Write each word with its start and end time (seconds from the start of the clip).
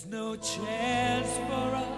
There's 0.00 0.12
no 0.12 0.36
chance 0.36 1.28
for 1.48 1.74
us. 1.74 1.97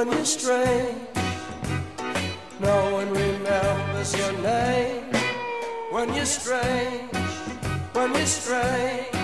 When 0.00 0.16
you're 0.16 0.24
strange. 0.24 0.96
No 2.58 2.90
one 2.94 3.10
remembers 3.10 4.16
your 4.16 4.32
name 4.40 5.04
when 5.90 6.14
you're 6.14 6.24
strange, 6.24 7.12
when 7.92 8.14
you're 8.14 8.24
strange, 8.24 9.19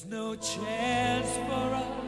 There's 0.00 0.12
no 0.12 0.34
chance 0.34 1.28
for 1.36 1.74
us. 1.74 1.99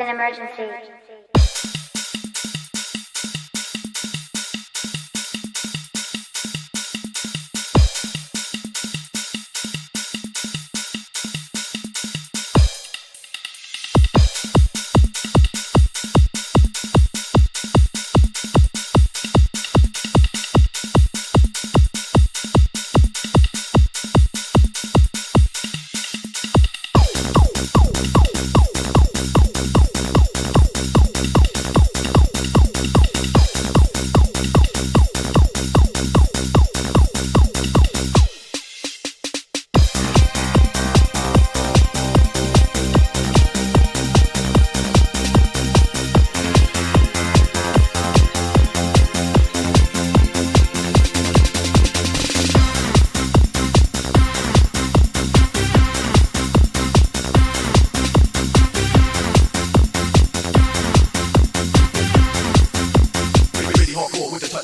An 0.00 0.08
emergency. 0.08 0.89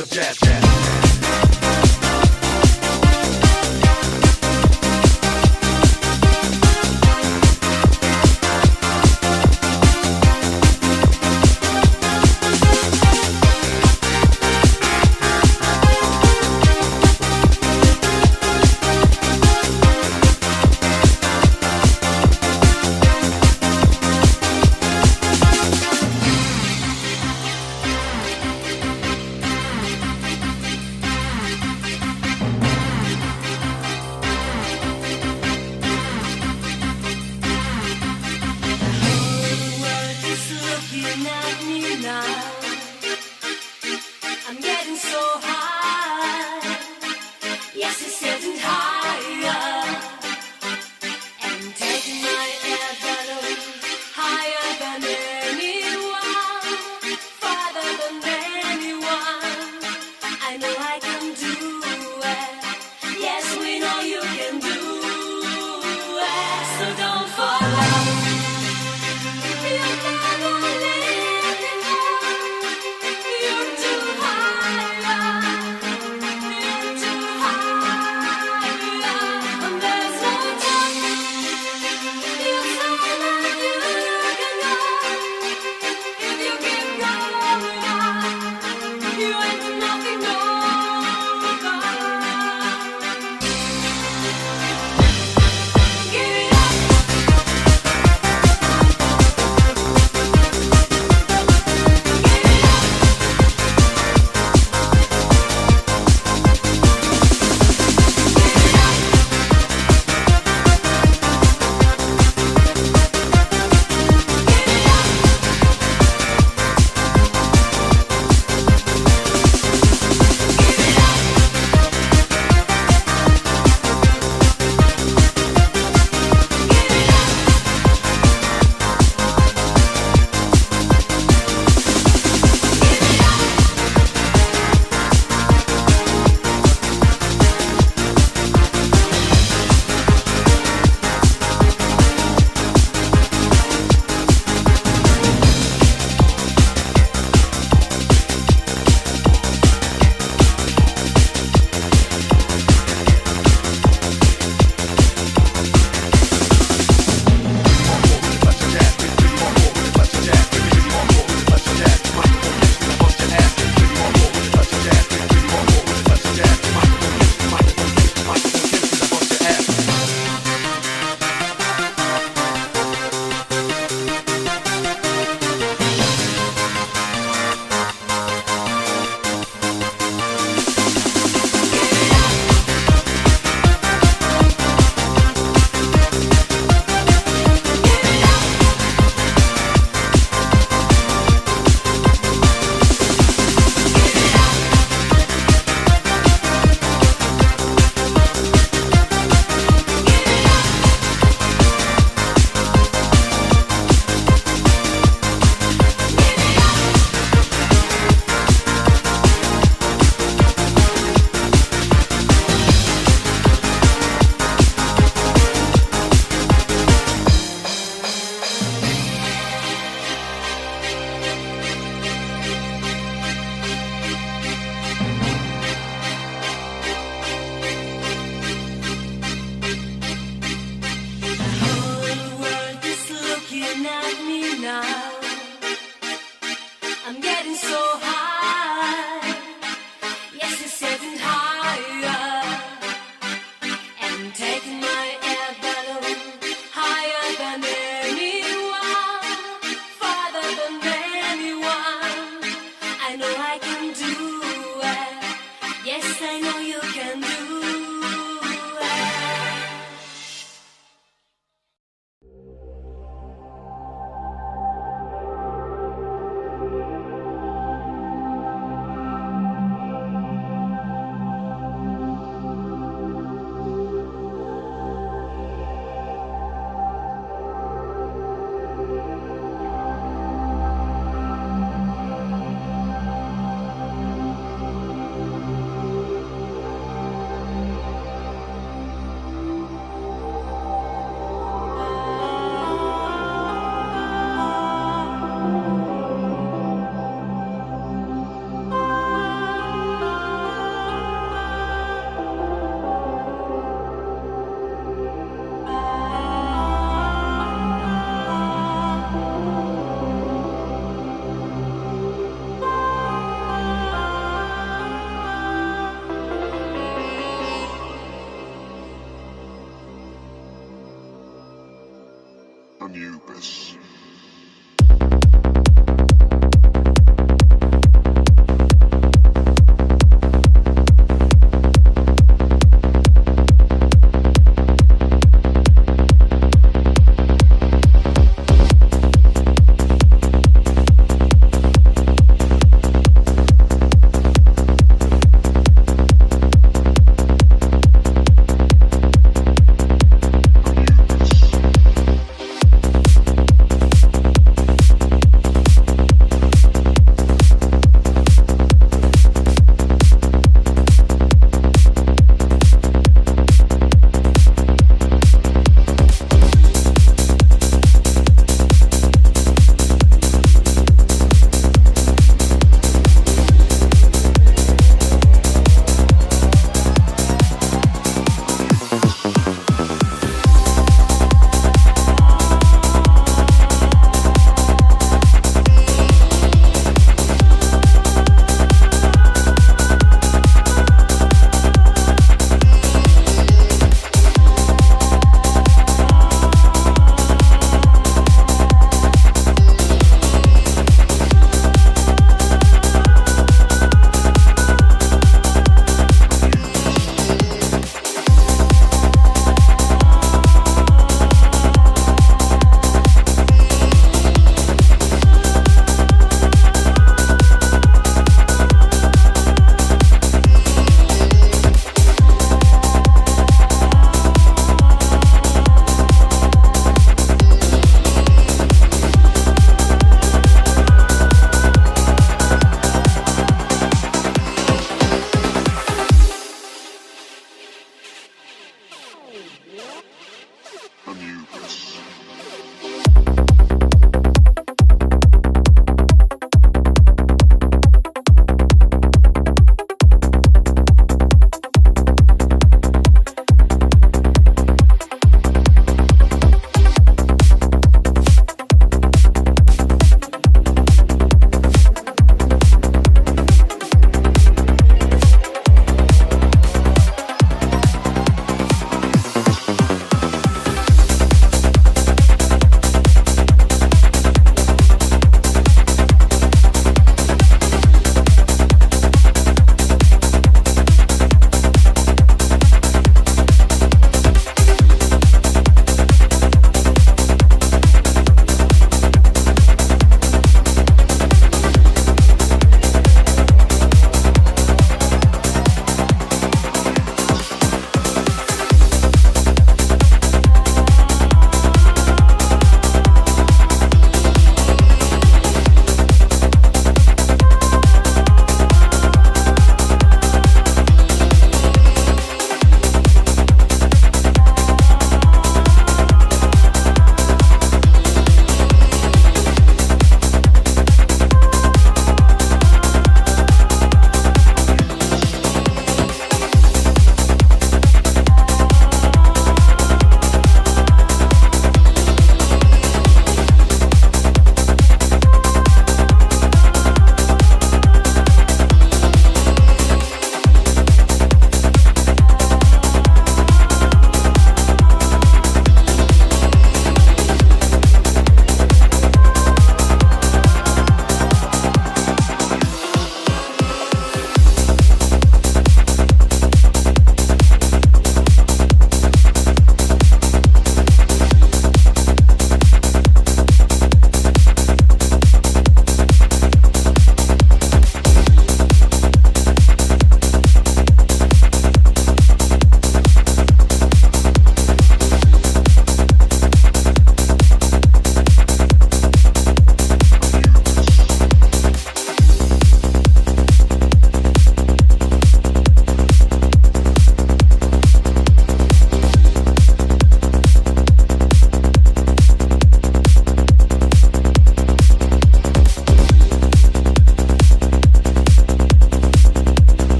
of 0.00 0.10
jazz, 0.10 0.36
jazz. 0.38 0.97